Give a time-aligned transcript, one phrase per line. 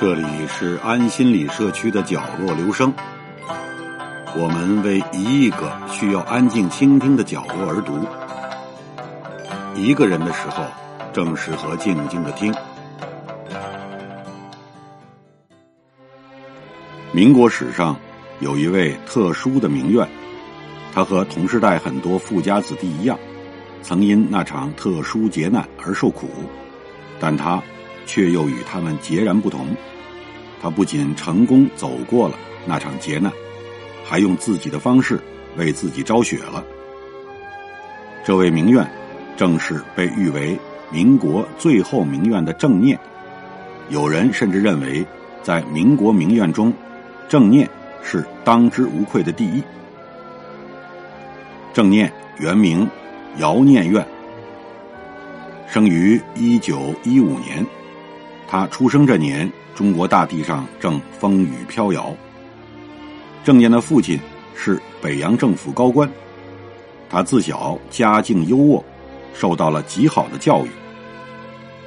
[0.00, 2.94] 这里是安心理社区的角落留声，
[4.36, 7.98] 我们为一亿个需要安静倾听的角落而读。
[9.74, 10.62] 一个人的时候，
[11.12, 12.54] 正适合静静的听。
[17.10, 17.96] 民国史上
[18.38, 20.06] 有一位特殊的名媛，
[20.94, 23.18] 她和同时代很多富家子弟一样，
[23.82, 26.28] 曾因那场特殊劫难而受苦，
[27.18, 27.60] 但她。
[28.08, 29.68] 却又与他们截然不同。
[30.60, 33.30] 他不仅成功走过了那场劫难，
[34.04, 35.20] 还用自己的方式
[35.56, 36.64] 为自己昭雪了。
[38.24, 38.84] 这位名媛，
[39.36, 40.58] 正是被誉为
[40.90, 42.98] 民国最后名媛的郑念。
[43.88, 45.06] 有人甚至认为，
[45.42, 46.72] 在民国名媛中，
[47.28, 47.68] 郑念
[48.02, 49.62] 是当之无愧的第一。
[51.72, 52.88] 郑念原名
[53.36, 54.04] 姚念苑，
[55.68, 57.64] 生于一九一五年。
[58.50, 62.16] 他出生这年，中国大地上正风雨飘摇。
[63.44, 64.18] 郑念的父亲
[64.54, 66.10] 是北洋政府高官，
[67.10, 68.82] 他自小家境优渥，
[69.34, 70.70] 受到了极好的教育。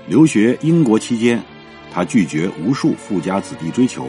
[0.06, 1.42] 留学英国期间，
[1.92, 4.08] 他拒绝无数富家子弟追求，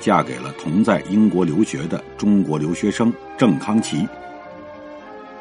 [0.00, 4.08] 嫁给了同在英国留学的中国留学生郑康琪。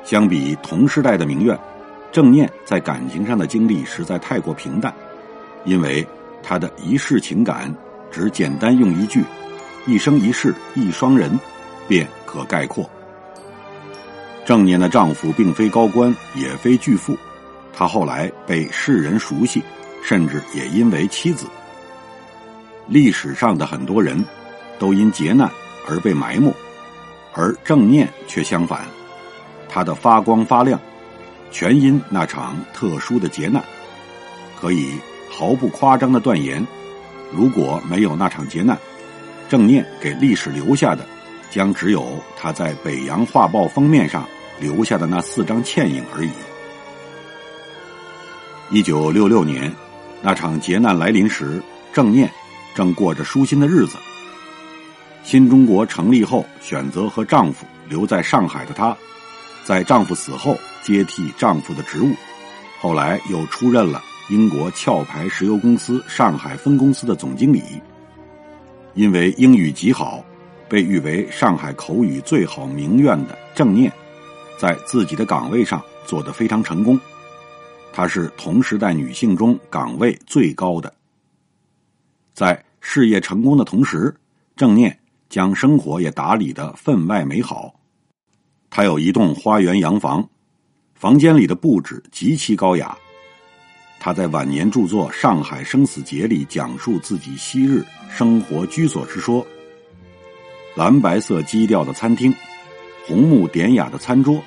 [0.03, 1.57] 相比同时代的名媛，
[2.11, 4.93] 郑念在感情上的经历实在太过平淡，
[5.63, 6.05] 因为。
[6.41, 7.73] 她的一世情感，
[8.11, 9.23] 只简单用一句
[9.85, 11.39] “一生一世一双人”
[11.87, 12.89] 便可概括。
[14.45, 17.15] 郑念的丈夫并非高官，也非巨富，
[17.71, 19.61] 他后来被世人熟悉，
[20.03, 21.45] 甚至也因为妻子。
[22.87, 24.25] 历史上的很多人，
[24.79, 25.47] 都因劫难
[25.87, 26.51] 而被埋没，
[27.33, 28.85] 而郑念却相反，
[29.67, 30.79] 他的发光发亮，
[31.51, 33.63] 全因那场特殊的劫难，
[34.59, 34.93] 可以。
[35.29, 36.65] 毫不夸张的断言，
[37.31, 38.77] 如果没有那场劫难，
[39.47, 41.05] 郑念给历史留下的，
[41.49, 44.27] 将只有他在《北洋画报》封面上
[44.59, 46.31] 留下的那四张倩影而已。
[48.71, 49.73] 一九六六年，
[50.21, 51.61] 那场劫难来临时，
[51.93, 52.29] 郑念
[52.75, 53.97] 正过着舒心的日子。
[55.23, 58.95] 新中国成立后，选择和丈夫留在上海的她，
[59.63, 62.13] 在丈夫死后接替丈夫的职务，
[62.79, 64.01] 后来又出任了。
[64.29, 67.63] 英国壳牌石油公司上海分公司的总经理，
[68.93, 70.23] 因为英语极好，
[70.69, 73.91] 被誉为上海口语最好名媛的郑念，
[74.59, 76.99] 在自己的岗位上做得非常成功。
[77.91, 80.93] 她是同时代女性中岗位最高的。
[82.35, 84.15] 在事业成功的同时，
[84.55, 84.95] 郑念
[85.27, 87.73] 将生活也打理得分外美好。
[88.69, 90.29] 她有一栋花园洋房，
[90.93, 92.95] 房间里的布置极其高雅。
[93.99, 99.45] 他在晚年著作《上海生死劫》里讲述自己昔日生活居所时说
[100.73, 102.33] ：“蓝白色基调的餐厅，
[103.05, 104.41] 红木典雅的餐桌，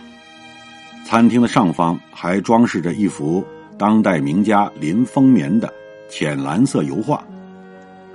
[1.04, 3.44] 餐厅的上方还装饰着一幅
[3.76, 5.70] 当代名家林风眠的
[6.08, 7.22] 浅蓝色油画。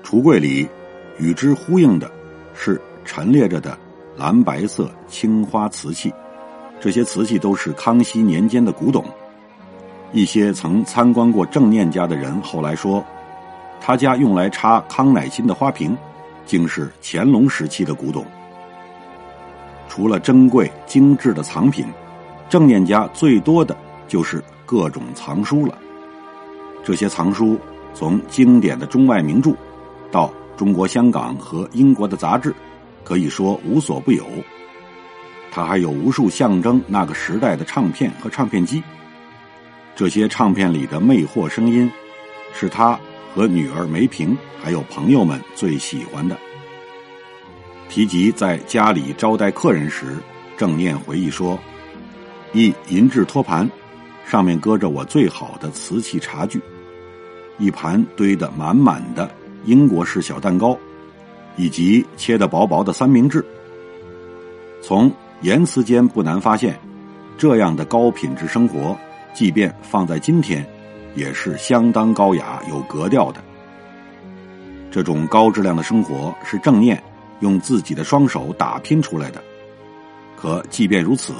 [0.04, 0.68] 橱柜里
[1.20, 2.12] 与之呼应的
[2.56, 3.78] 是陈列着的
[4.18, 6.12] 蓝白色青花瓷器，
[6.82, 9.06] 这些瓷器都是康熙年间的古董。”
[10.14, 13.04] 一些曾参观过郑念家的人后来说，
[13.82, 15.96] 他家用来插康乃馨的花瓶，
[16.46, 18.26] 竟是乾隆时期的古董。
[19.90, 21.86] 除了珍贵精致的藏品，
[22.50, 23.76] 郑念家最多的
[24.08, 25.78] 就是各种藏书了。
[26.84, 27.60] 这些藏书
[27.94, 29.54] 从经典的中外名著，
[30.10, 32.54] 到中国香港和英国的杂志，
[33.04, 34.26] 可以说无所不有。
[35.52, 38.82] 他还有无数象征那个时代的唱片和唱片机。
[39.98, 41.92] 这些唱片里的魅惑声音，
[42.54, 43.00] 是他
[43.34, 46.38] 和女儿梅萍还有朋友们最喜欢的。
[47.90, 50.18] 提及在家里招待客人时，
[50.56, 51.58] 郑念回忆说
[52.54, 53.68] ：“一银质托盘，
[54.24, 56.60] 上面搁着我最好的瓷器茶具；
[57.58, 59.28] 一盘堆得满满的
[59.66, 60.78] 英国式小蛋糕，
[61.56, 63.44] 以及切得薄薄的三明治。
[64.80, 65.12] 从
[65.42, 66.80] 言辞间不难发现，
[67.36, 68.96] 这样的高品质生活。”
[69.38, 70.66] 即便放在今天，
[71.14, 73.40] 也是相当高雅有格调的。
[74.90, 77.00] 这种高质量的生活是郑念
[77.42, 79.40] 用自己的双手打拼出来的。
[80.36, 81.36] 可即便如此，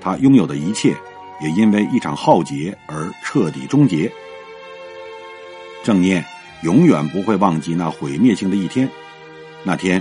[0.00, 0.94] 他拥有的一切
[1.42, 4.08] 也因为一场浩劫而彻底终结。
[5.82, 6.24] 郑念
[6.62, 8.88] 永远不会忘记那毁灭性的一天。
[9.64, 10.00] 那天，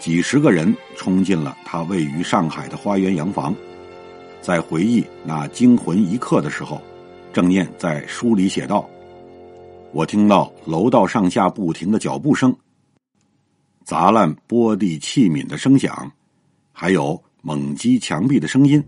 [0.00, 3.54] 几十个人冲进了他位于上海的花园洋房。
[4.40, 6.80] 在回忆那惊魂一刻的时候，
[7.32, 8.88] 郑念在书里写道
[9.92, 12.54] ：“我听到楼道上下不停的脚步声，
[13.84, 16.10] 砸烂玻璃器皿的声响，
[16.72, 18.82] 还有猛击墙壁的声音，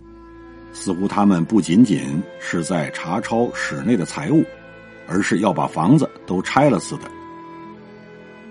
[0.72, 4.44] 似乎他们不仅仅是在查抄室内的财物，
[5.06, 7.02] 而是要把房子都拆了似的。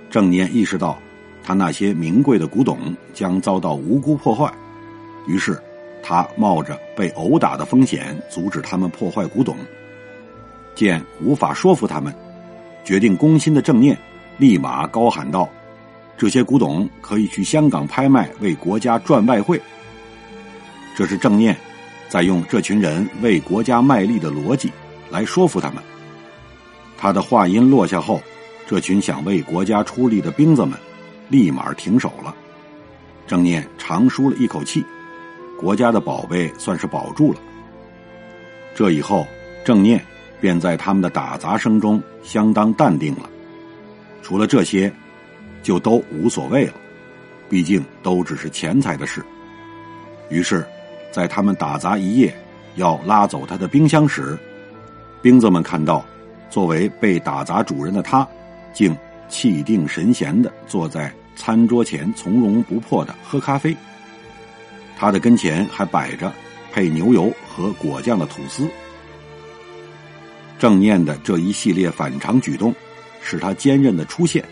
[0.09, 0.99] 正念意识到，
[1.41, 4.53] 他那些名贵的古董将遭到无辜破坏，
[5.25, 5.57] 于是
[6.03, 9.55] 他冒着被殴打的风险阻止他们破坏古董。
[10.75, 12.13] 见无法说服他们，
[12.83, 13.97] 决定攻心的正念
[14.37, 15.47] 立马高喊道
[16.17, 19.61] ：“这些古董可以去香港拍卖，为国家赚外汇。”
[20.95, 21.55] 这是正念
[22.09, 24.71] 在用这群人为国家卖力的逻辑
[25.09, 25.83] 来说服他们。
[26.97, 28.21] 他的话音落下后。
[28.67, 30.79] 这群想为国家出力的兵子们，
[31.27, 32.33] 立马停手了。
[33.27, 34.81] 郑念长舒了一口气，
[35.61, 37.39] 国家的宝贝算是保住了。
[38.73, 39.27] 这以后，
[39.63, 40.03] 郑念
[40.39, 43.29] 便在他们的打砸声中相当淡定了。
[44.23, 44.91] 除了这些，
[45.61, 46.73] 就都无所谓了，
[47.47, 49.23] 毕竟都只是钱财的事。
[50.29, 50.65] 于是，
[51.11, 52.35] 在他们打砸一夜，
[52.75, 54.37] 要拉走他的冰箱时，
[55.21, 56.03] 兵子们看到，
[56.49, 58.27] 作为被打砸主人的他。
[58.73, 58.97] 竟
[59.27, 63.75] 气定神闲的坐在餐桌前，从容不迫的喝咖啡。
[65.01, 66.31] 他的跟前还摆着
[66.71, 68.69] 配牛油和果酱的吐司。
[70.59, 72.71] 正念的这一系列反常举动，
[73.19, 74.47] 使他坚韧的出现。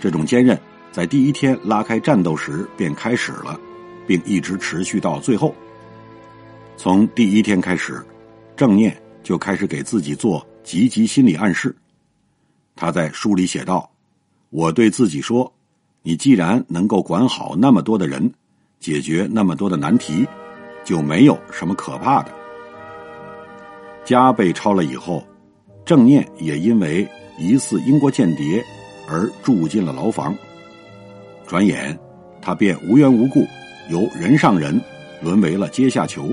[0.00, 0.58] 这种坚韧
[0.90, 3.60] 在第一天拉开战斗时便开始了，
[4.06, 5.54] 并一直持续到最后。
[6.78, 8.02] 从第一天开始，
[8.56, 11.76] 正念就开始给自己做积极心理暗示。
[12.74, 13.90] 他在书里写道
[14.48, 15.52] ：“我对自己说，
[16.02, 18.32] 你既然能够管好那么多的人，
[18.84, 20.26] 解决那么多的难题，
[20.84, 22.30] 就没有什么可怕的。”
[24.04, 25.26] 家被抄了以后，
[25.86, 27.08] 郑念也因为
[27.38, 28.62] 疑似英国间谍
[29.08, 30.36] 而住进了牢房。
[31.46, 31.98] 转眼，
[32.42, 33.46] 他便无缘无故
[33.88, 34.78] 由人上人
[35.22, 36.30] 沦为了阶下囚。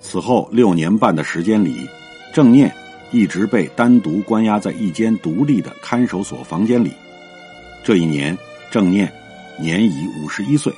[0.00, 1.88] 此后六年半的时间里，
[2.34, 2.70] 郑念。
[3.14, 6.90] 一直被单独关押在一间独立的看守所房间里。
[7.84, 8.34] 这一年，
[8.70, 9.12] 郑念
[9.60, 10.72] 年已五十一岁。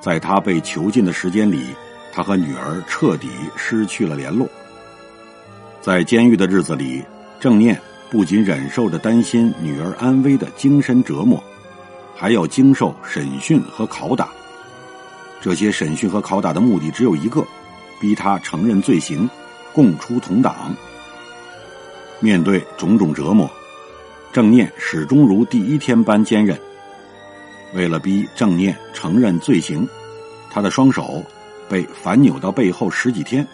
[0.00, 1.66] 在他被囚禁的时间里，
[2.12, 4.48] 他和女儿彻底失去了联络。
[5.80, 7.04] 在监狱的日子里，
[7.38, 7.78] 郑念
[8.10, 11.42] 不仅忍受着担心女儿安危的精神折磨，
[12.16, 14.30] 还要经受审讯和拷打。
[15.40, 17.46] 这些审讯和拷打的目的只有一个：
[18.00, 19.28] 逼他承认罪行，
[19.72, 20.74] 供出同党。
[22.20, 23.50] 面对种种折磨，
[24.32, 26.58] 郑念始终如第一天般坚韧。
[27.72, 29.88] 为了逼正念承认罪行，
[30.50, 31.22] 他的双手
[31.68, 33.46] 被反扭到背后十几天。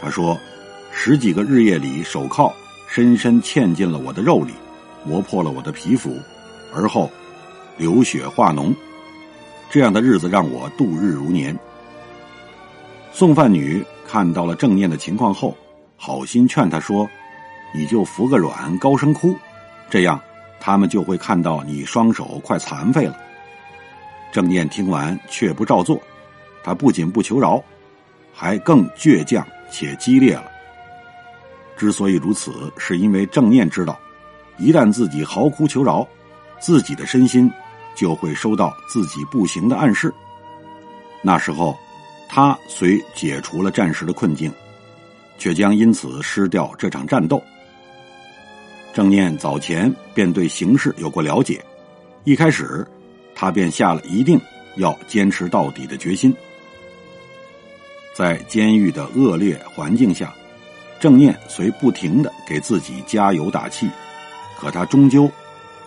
[0.00, 0.38] 他说
[0.92, 2.52] ：“十几个日夜里，手铐
[2.88, 4.52] 深深嵌进了我的肉里，
[5.04, 6.18] 磨破了我的皮肤，
[6.74, 7.10] 而后
[7.76, 8.74] 流血化脓。
[9.70, 11.58] 这样的日子让我度日如年。”
[13.12, 15.56] 送饭女看到了正念的情况后，
[15.96, 17.08] 好心劝他说。
[17.74, 19.34] 你就服个软，高声哭，
[19.88, 20.20] 这样
[20.64, 23.16] 他们就会看到你双手快残废了。
[24.30, 26.00] 正念听完却不照做，
[26.62, 27.60] 他不仅不求饶，
[28.32, 30.44] 还更倔强且激烈了。
[31.76, 33.98] 之所以如此，是因为正念知道，
[34.56, 36.06] 一旦自己嚎哭求饶，
[36.60, 37.50] 自己的身心
[37.96, 40.14] 就会收到自己不行的暗示。
[41.22, 41.76] 那时候，
[42.28, 44.52] 他虽解除了暂时的困境，
[45.38, 47.42] 却将因此失掉这场战斗。
[48.92, 51.64] 正念早前便对形势有过了解，
[52.24, 52.86] 一开始，
[53.34, 54.38] 他便下了一定
[54.76, 56.34] 要坚持到底的决心。
[58.14, 60.34] 在监狱的恶劣环境下，
[61.00, 63.88] 正念虽不停的给自己加油打气，
[64.58, 65.30] 可他终究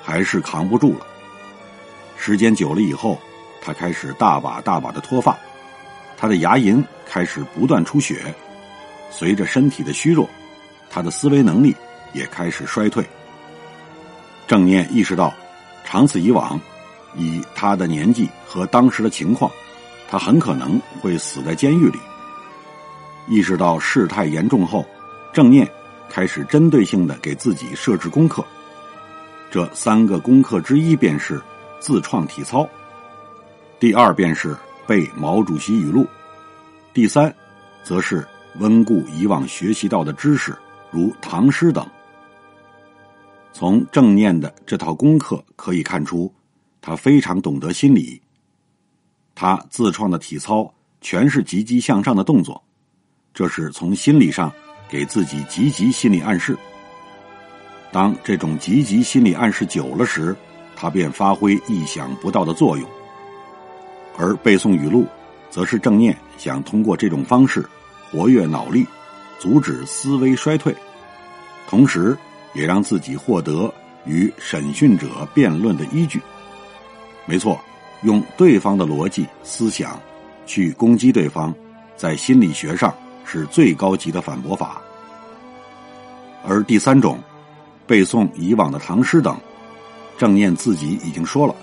[0.01, 1.05] 还是扛不住了。
[2.17, 3.19] 时间久了以后，
[3.62, 5.38] 他开始大把大把的脱发，
[6.17, 8.33] 他的牙龈开始不断出血。
[9.12, 10.27] 随着身体的虚弱，
[10.89, 11.75] 他的思维能力。
[12.15, 13.05] 也开始衰退。
[14.48, 15.34] 正念意识到，
[15.84, 16.60] 长此以往，
[17.15, 19.51] 以他的年纪和当时的情况，
[20.07, 22.00] 他很可能会死在监狱里。
[23.27, 24.86] 意识到事态严重后，
[25.34, 25.67] 正念
[26.10, 28.45] 开始针对性的给自己设置功课。
[29.51, 31.41] 这三个功课之一便是
[31.79, 32.67] 自创体操，
[33.79, 34.55] 第二便是
[34.86, 36.05] 背毛主席语录，
[36.93, 37.34] 第三，
[37.84, 38.27] 则是
[38.60, 40.55] 温故以往学习到的知识，
[40.91, 41.86] 如唐诗等。
[43.57, 46.29] 从正念的这套功课可以看出，
[46.81, 48.21] 他非常懂得心理。
[49.33, 50.69] 他自创的体操
[51.00, 52.62] 全是积极向上的动作，
[53.33, 54.51] 这是从心理上
[54.89, 56.57] 给自己积极心理暗示。
[57.93, 60.35] 当这种积极心理暗示久了时，
[60.75, 62.85] 他便发挥意想不到的作用。
[64.17, 65.07] 而背诵语录，
[65.50, 67.65] 则是正念想通过这种方式
[68.12, 68.85] 活跃脑力，
[69.39, 70.75] 阻止思维衰退，
[71.69, 72.17] 同时
[72.55, 73.71] 也让自己获得
[74.05, 76.19] 与审讯者辩论的依据。
[77.27, 77.59] 没错，
[78.01, 80.00] 用对方的逻辑思想
[80.45, 81.53] 去攻击对方，
[81.95, 82.93] 在心理学上
[83.25, 84.81] 是最高级的反驳法。
[86.47, 87.19] 而第三种，
[87.88, 89.35] 背诵以往的唐诗等，
[90.17, 91.55] 正念自己已经说了，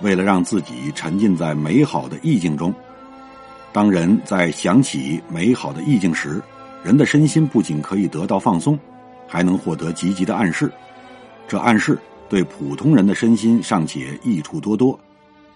[0.00, 2.72] 为了让自己沉浸在美好的意境中，
[3.72, 6.40] 当人在想起美好的意境时，
[6.84, 8.78] 人的身心不仅可以得到放松，
[9.26, 10.70] 还能获得积极的暗示。
[11.48, 11.98] 这暗示
[12.28, 14.98] 对普通人的身心尚且益处多多，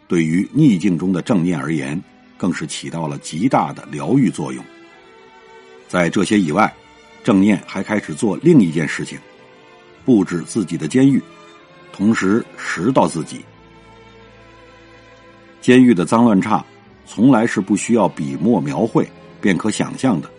[0.08, 2.02] 对于逆境中的正念而言，
[2.36, 4.64] 更是起到了极大的疗愈作用。
[5.88, 6.72] 在这些以外。
[7.24, 9.18] 正念还开始做另一件事情，
[10.04, 11.20] 布置自己的监狱，
[11.92, 13.44] 同时拾到自己。
[15.60, 16.64] 监狱的脏乱差，
[17.04, 20.30] 从来是不需要笔墨描绘便可想象的。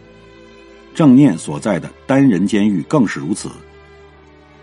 [0.98, 3.52] 正念所在的单人监狱更是如此。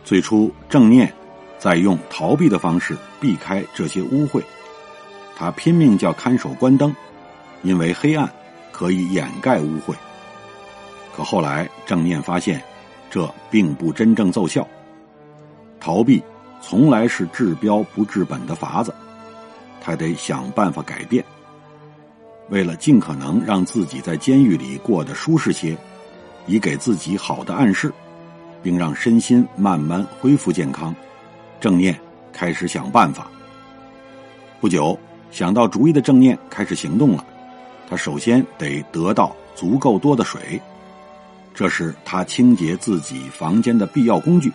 [0.05, 1.15] 最初，正念
[1.61, 4.43] 在用逃避的方式避开这些污秽，
[5.37, 6.93] 他拼命叫看守关灯，
[7.63, 8.29] 因为黑暗
[8.73, 9.95] 可以掩盖污秽。
[11.17, 12.61] 可后来，正念发现，
[13.09, 14.67] 这并不真正奏效。
[15.79, 16.21] 逃避
[16.61, 18.93] 从来是治标不治本的法子，
[19.81, 21.25] 他得想办法改变。
[22.51, 25.79] 为了尽可能让自己在监狱里过得舒适些，
[26.47, 27.93] 以给自己好的暗示，
[28.63, 30.95] 并让身心慢慢恢复健康，
[31.61, 31.99] 正念
[32.33, 33.27] 开始想办法。
[34.61, 34.99] 不久，
[35.31, 37.25] 想到主意的正念开始行动了。
[37.89, 40.61] 他首先得得到足够多的水。
[41.55, 44.53] 这是他清洁自己房间的必要工具，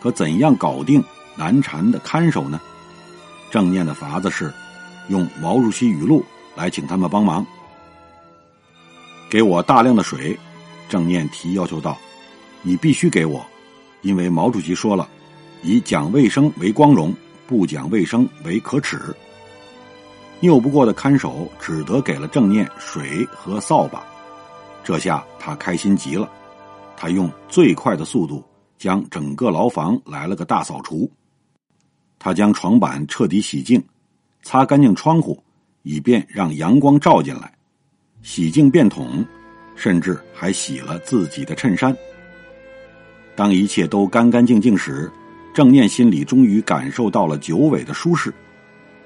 [0.00, 1.02] 可怎样搞定
[1.36, 2.60] 难缠的看守呢？
[3.50, 4.52] 正念的法子是
[5.08, 7.44] 用毛主席语录来请他们帮忙，
[9.30, 10.38] 给我大量的水。
[10.88, 11.98] 郑念提要求道
[12.62, 13.44] ：“你必须给我，
[14.02, 15.08] 因为毛主席说了，
[15.62, 17.14] 以讲卫生为光荣，
[17.46, 18.98] 不讲卫生为可耻。”
[20.40, 24.04] 拗不过的看守只得给了郑念水和扫把。
[24.82, 26.30] 这下他开心极了，
[26.96, 28.44] 他用最快的速度
[28.76, 31.10] 将整个牢房来了个大扫除。
[32.18, 33.82] 他将床板彻底洗净，
[34.42, 35.42] 擦干净窗户，
[35.82, 37.52] 以便让阳光照进来，
[38.22, 39.24] 洗净便桶，
[39.74, 41.96] 甚至还洗了自己的衬衫。
[43.34, 45.10] 当一切都干干净净时，
[45.52, 48.32] 正念心里终于感受到了久违的舒适，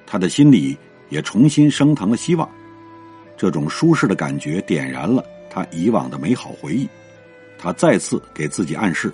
[0.07, 0.77] 他的心里
[1.09, 2.49] 也重新升腾了希望。
[3.37, 5.25] 这种舒适的感觉点燃了。
[5.51, 6.87] 他以往的美好回忆，
[7.59, 9.11] 他再次给自己暗示：“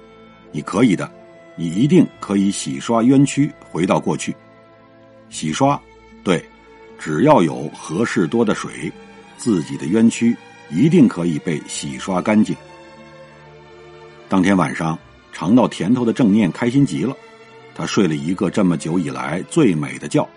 [0.51, 1.09] 你可以的，
[1.55, 4.35] 你一定可以洗刷冤屈，回到过去。
[5.31, 5.81] 洗刷，
[6.25, 6.45] 对，
[6.99, 8.93] 只要有合适多的水，
[9.39, 10.37] 自己的冤屈
[10.71, 12.57] 一定可以被洗刷干净。”
[14.29, 14.99] 当天晚上，
[15.33, 17.17] 尝到甜头的正念开心极了，
[17.75, 20.29] 他睡了一个这么久以来最美的觉。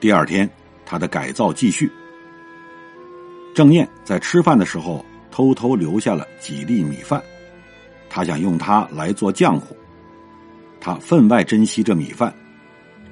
[0.00, 0.48] 第二天，
[0.86, 1.90] 他的改造继续。
[3.54, 5.04] 正念在吃饭的时候。
[5.30, 7.22] 偷偷留下了几粒米饭，
[8.10, 9.76] 他想用它来做浆糊。
[10.80, 12.34] 他分外珍惜这米饭，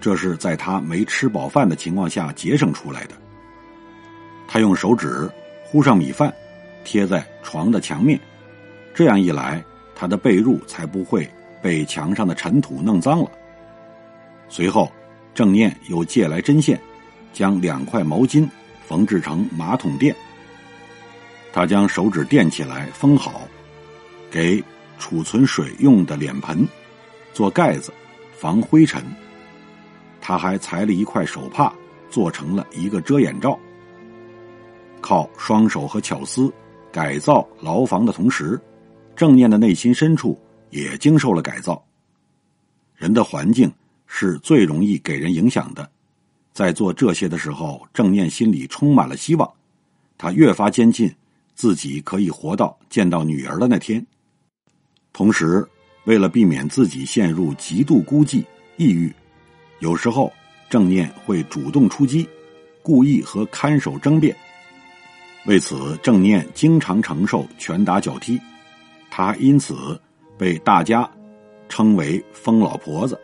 [0.00, 3.14] 这是在他没吃饱饭的情况下节省出来的。
[4.48, 5.30] 他用手指
[5.70, 6.32] 铺上米饭，
[6.84, 8.18] 贴在床的墙面，
[8.94, 9.62] 这样一来，
[9.94, 11.28] 他的被褥才不会
[11.60, 13.30] 被墙上的尘土弄脏了。
[14.48, 14.90] 随后，
[15.34, 16.80] 郑念又借来针线，
[17.32, 18.48] 将两块毛巾
[18.86, 20.14] 缝制成马桶垫。
[21.52, 23.42] 他将手指垫起来封好，
[24.30, 24.62] 给
[24.98, 26.66] 储存水用的脸盆
[27.32, 27.92] 做盖子，
[28.38, 29.02] 防灰尘。
[30.20, 31.72] 他还裁了一块手帕，
[32.08, 33.58] 做成了一个遮眼罩。
[35.00, 36.52] 靠双手和巧思
[36.90, 38.60] 改造牢房的同时，
[39.14, 40.38] 正念的内心深处
[40.70, 41.82] 也经受了改造。
[42.94, 43.72] 人的环境
[44.06, 45.88] 是最容易给人影响的，
[46.52, 49.50] 在做这些的时候，正念心里充满了希望，
[50.16, 51.14] 他越发坚信。
[51.54, 54.06] 自己可以活到见到女儿的那天。
[55.14, 55.66] 同时，
[56.04, 58.44] 为了避免自己陷入极度孤寂、
[58.76, 59.10] 抑郁，
[59.78, 60.30] 有时候
[60.68, 62.28] 正念会主动出击，
[62.82, 64.36] 故意和看守争辩。
[65.46, 68.40] 为此，正念经常承受拳打脚踢，
[69.10, 70.00] 他因此
[70.36, 71.08] 被大家
[71.68, 73.18] 称为“疯老婆子”。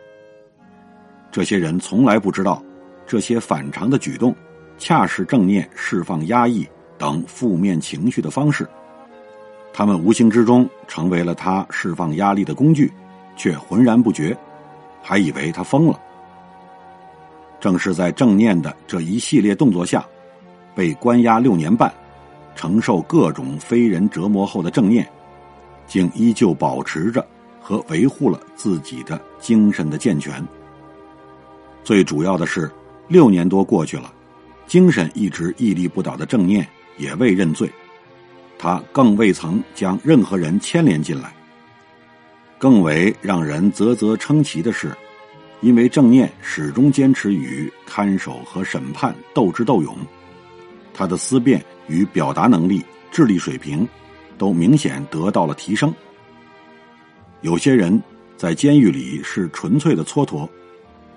[1.31, 2.63] 这些人从来不知道，
[3.05, 4.33] 这些反常的举动，
[4.77, 6.67] 恰是正念释放压抑。
[6.95, 8.65] 等负面情绪的方式，
[9.73, 12.89] 他们无形之中成为了他释放压力的工具，
[13.35, 14.37] 却浑然不觉，
[15.01, 15.99] 还以为他疯了。
[17.59, 20.05] 正是在郑念的这一系列动作下，
[20.73, 21.93] 被关押六年半、
[22.55, 25.07] 承受各种非人折磨后的郑念，
[25.87, 27.25] 竟依旧保持着
[27.61, 30.45] 和维护了自己的精神的健全。
[31.83, 32.71] 最主要的是，
[33.07, 34.13] 六年多过去了，
[34.67, 36.67] 精神一直屹立不倒的郑念
[36.97, 37.69] 也未认罪，
[38.57, 41.33] 他更未曾将任何人牵连进来。
[42.57, 44.95] 更为让人啧啧称奇的是。
[45.61, 49.95] 因为郑念始终坚持与看守和审判斗智斗勇，
[50.93, 53.87] 他的思辨与表达能力、智力水平
[54.37, 55.93] 都明显得到了提升。
[57.41, 58.01] 有些人
[58.37, 60.47] 在监狱里是纯粹的蹉跎，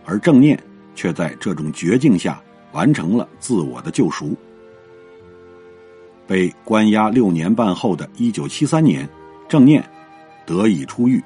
[0.04, 0.61] 而郑念
[0.95, 2.42] 却在这种绝境下
[2.73, 4.37] 完成了自我的救赎。
[6.26, 9.09] 被关押六年半后的一九七三年，
[9.49, 9.88] 郑念
[10.45, 11.23] 得以出狱，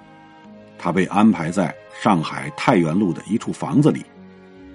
[0.79, 1.75] 他被安排在。
[2.01, 4.03] 上海太原路的一处房子里，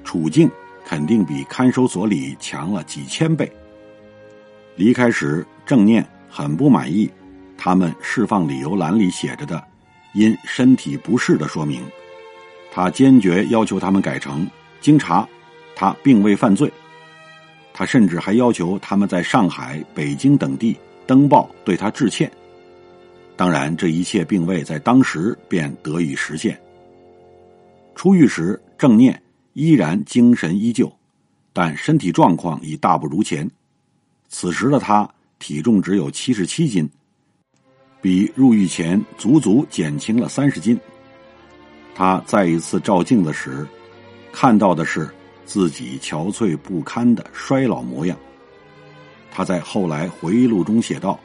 [0.03, 0.47] 处境
[0.85, 3.51] 肯定比看守所里强了几千倍。
[4.75, 7.09] 离开时，郑念很不满意
[7.57, 9.63] 他们释放理由栏里写着的
[10.13, 11.81] “因身体不适”的说明，
[12.71, 14.45] 他坚决要求他们改成
[14.81, 15.27] “经查，
[15.75, 16.71] 他并未犯罪”。
[17.73, 22.29] 他甚至还要求他们在上海、北京等地登报对他致歉。
[23.37, 26.57] 当然，这一切并未在当时便得以实现。
[27.93, 29.21] 出狱时，郑念
[29.53, 30.91] 依然精神依旧，
[31.51, 33.49] 但身体状况已大不如前。
[34.27, 36.89] 此时的他体重只有七十七斤，
[38.01, 40.79] 比入狱前足足减轻了三十斤。
[41.93, 43.65] 他再一次照镜子时，
[44.31, 45.09] 看到的是
[45.45, 48.17] 自己憔悴不堪的衰老模样。
[49.31, 51.19] 他在后来回忆录中写道：“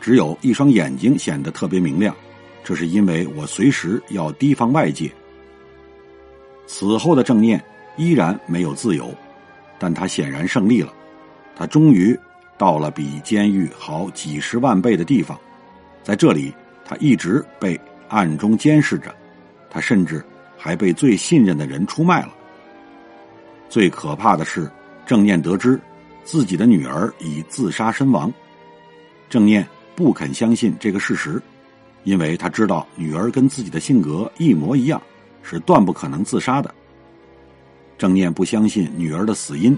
[0.00, 2.14] 只有一双眼睛显得特别明亮，
[2.62, 5.10] 这是因为我随时要提防外界。”
[6.66, 7.62] 此后的郑念
[7.96, 9.12] 依然没有自由，
[9.78, 10.92] 但他显然胜利了。
[11.60, 12.18] 他终于
[12.56, 15.38] 到了比监狱好几十万倍的地方，
[16.02, 16.54] 在这里，
[16.86, 19.14] 他一直被暗中监视着，
[19.68, 20.24] 他甚至
[20.56, 22.30] 还被最信任的人出卖了。
[23.68, 24.70] 最可怕的是，
[25.04, 25.78] 郑念得知
[26.24, 28.32] 自己的女儿已自杀身亡，
[29.28, 31.42] 郑念不肯相信这个事实，
[32.04, 34.98] 因为他知道女儿跟自己的性格一模一样。
[35.42, 36.74] 是断不可能自杀的。
[37.98, 39.76] 郑念不相信女儿的死因，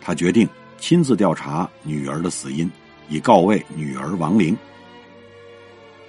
[0.00, 2.70] 他决定亲自调查女儿的死因，
[3.08, 4.56] 以告慰女儿亡灵。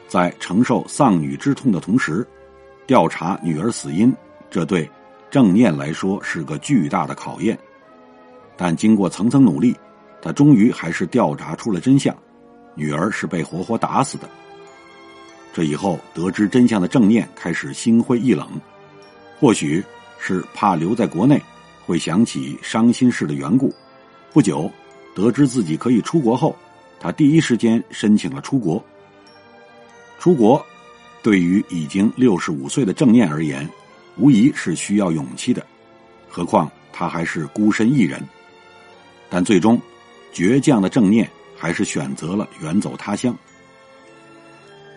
[0.07, 2.25] 在承受丧女之痛的同时，
[2.85, 4.13] 调查女儿死因，
[4.49, 4.89] 这对
[5.29, 7.57] 郑念来说是个巨大的考验。
[8.55, 9.75] 但经过层层努力，
[10.21, 12.15] 他终于还是调查出了真相：
[12.75, 14.29] 女儿是被活活打死的。
[15.53, 18.47] 这以后，得知真相的郑念开始心灰意冷。
[19.39, 19.83] 或许
[20.19, 21.41] 是怕留在国内
[21.85, 23.73] 会想起伤心事的缘故，
[24.37, 24.71] 不久
[25.15, 26.55] 得知自己可以出国后，
[26.99, 28.79] 他第一时间申请了出国。
[30.19, 30.63] 出国
[31.23, 33.67] 对于已经六十五岁的郑念而言，
[34.15, 35.65] 无疑是需要勇气的，
[36.29, 38.21] 何况他还是孤身一人。
[39.27, 39.81] 但最终，
[40.31, 43.35] 倔强的郑念还是选择了远走他乡。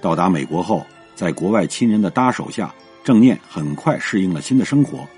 [0.03, 2.71] 到达美国后，在国外亲人的搭手下。
[3.03, 5.09] 郑念很快适应了新的生活，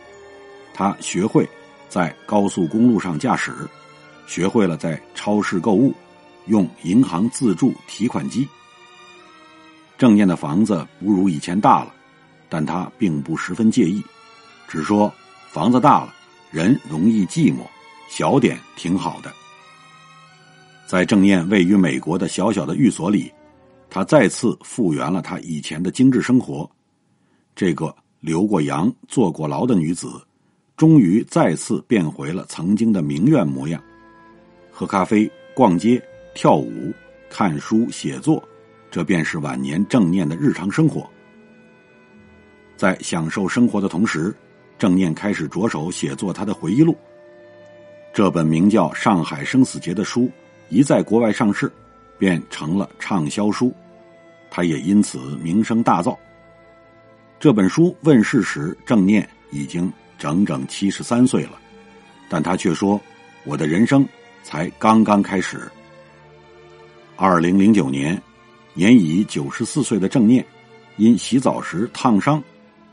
[0.72, 1.44] 他学会
[1.88, 3.52] 在高速公路上驾驶，
[4.32, 5.92] 学会了在超市购物，
[6.46, 8.48] 用银行自助提款机。
[9.98, 11.92] 郑燕的房子不如以前大了，
[12.48, 14.02] 但她并不十分介意，
[14.66, 15.12] 只说
[15.50, 16.14] 房子大了，
[16.50, 17.58] 人容易寂寞，
[18.08, 19.30] 小点挺好的。
[20.86, 23.30] 在郑燕位于美国的小小的寓所里，
[23.90, 26.66] 他再次复原了他以前的精致生活。
[27.54, 30.10] 这个留过洋、坐过牢的女子，
[30.74, 33.78] 终于再次变回了曾经的名媛模样。
[34.82, 36.02] 喝咖啡、逛街、
[36.34, 36.92] 跳舞、
[37.30, 38.42] 看书、写作，
[38.90, 41.08] 这便是晚年郑念的日常生活。
[42.76, 44.34] 在享受生活的同时，
[44.80, 46.96] 郑念开始着手写作他的回忆录。
[48.12, 50.28] 这本名叫《上海生死劫》的书
[50.68, 51.70] 一在国外上市，
[52.18, 53.72] 便成了畅销书，
[54.50, 56.18] 他也因此名声大噪。
[57.38, 61.52] 这本书问世时，郑念已经整整七十三岁了，
[62.28, 63.00] 但他却说
[63.46, 64.04] ：“我的人生
[64.42, 65.70] 才刚刚开始。”
[67.16, 68.20] 二零零九年，
[68.74, 70.44] 年已九十四岁的郑念
[70.96, 72.42] 因洗澡时烫伤，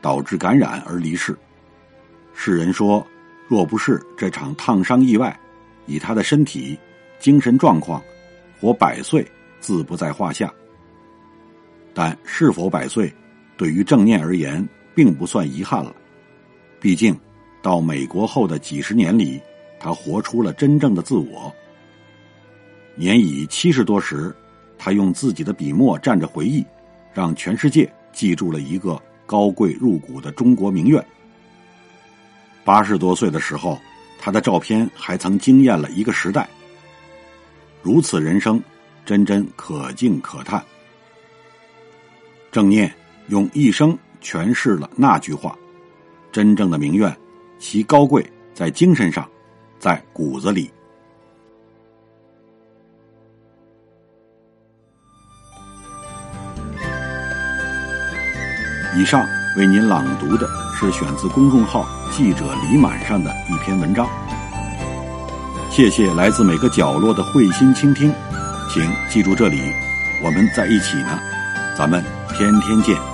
[0.02, 1.38] 导致感染而离世。
[2.34, 3.06] 世人说，
[3.48, 5.38] 若不是这场烫伤意外，
[5.86, 6.78] 以他的身体、
[7.20, 8.02] 精神状况，
[8.60, 9.26] 活百岁
[9.60, 10.54] 自不在话下。
[11.94, 13.14] 但是否百岁？
[13.58, 15.94] 对于郑念而言，并不算遗憾了。
[16.80, 17.20] 毕竟，
[17.62, 19.42] 到美国后的几十年里，
[19.80, 21.54] 他活出了真正的自我。
[22.96, 24.36] 年已七十多时，
[24.78, 26.66] 他用自己的笔墨蘸着回忆，
[27.14, 31.04] 让全世界记住了一个高贵入骨的中国名苑。
[32.66, 33.80] 八十多岁的时候，
[34.20, 36.48] 他的照片还曾惊艳了一个时代。
[37.82, 38.62] 如此人生，
[39.06, 40.62] 真真可敬可叹。
[42.52, 42.94] 郑念
[43.30, 45.58] 用一生诠释了那句话
[46.34, 47.16] ：“真正的名苑。”
[47.60, 49.30] 其高贵在精神上，
[49.80, 50.70] 在骨子里。
[58.96, 64.08] 以上为您朗读的是选自公众号“记者李满”上的一篇文章。
[65.70, 68.14] 谢谢来自每个角落的慧心倾听，
[68.70, 69.62] 请记住这里，
[70.24, 71.20] 我们在一起呢，
[71.78, 72.04] 咱们
[72.36, 73.09] 天天见。